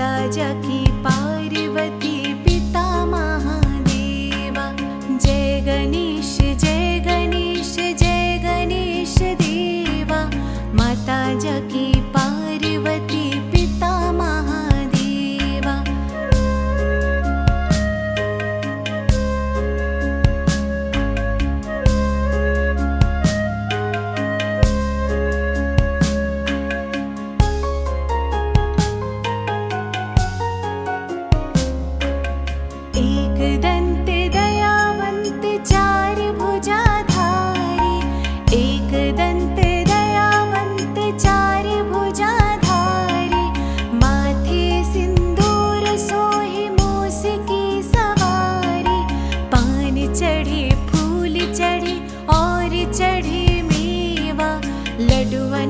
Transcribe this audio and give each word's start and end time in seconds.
estalla 0.00 0.50
aquí. 0.52 0.89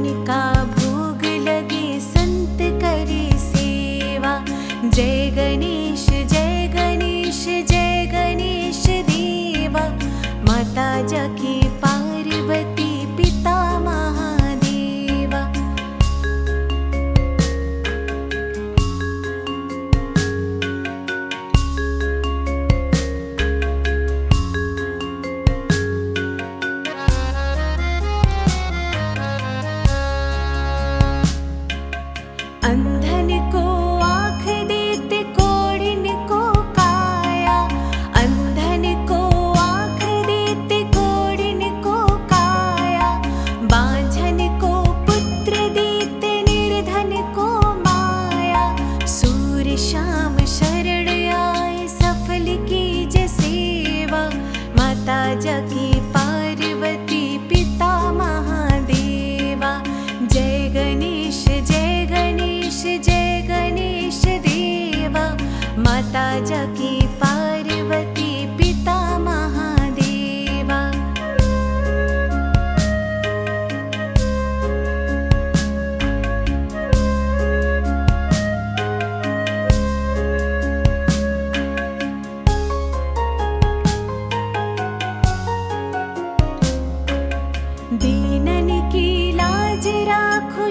का 0.06 0.64
भोग 0.64 1.24
लगे 1.24 2.00
संत 2.00 2.58
करे 2.82 3.38
सेवा। 3.38 4.44
जय 4.84 5.30
गणेश 5.30 5.79
शाम 49.76 50.44
शरण 50.44 51.08
आए 51.32 51.86
सफल 51.88 52.46
कीज 52.68 53.16
सेवा। 53.30 54.22
माता 54.76 55.34
जगी 55.34 56.00
पार्वती 56.10 57.38
पिता 57.38 58.12
महादेवा। 58.12 59.72
जय 60.22 60.68
गणेश 60.74 61.44
जय 61.48 62.06
गणेश 62.10 62.82
जय 63.06 63.40
गणेश 63.48 64.22
देवा। 64.46 65.26
माता 65.78 66.40
जगी 66.40 66.79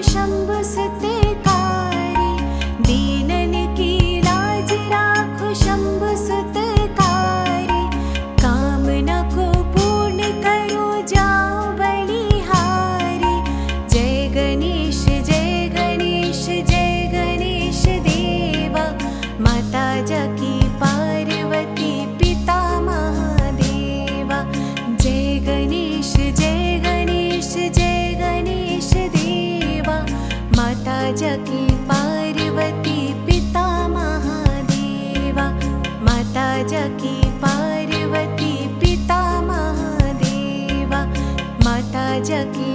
शम्बर् 0.02 0.62
जकी 36.68 37.16
पार्वती 37.42 38.52
पिता 38.80 39.20
महादेवा 39.48 41.00
माता 41.64 42.04
जकी 42.30 42.69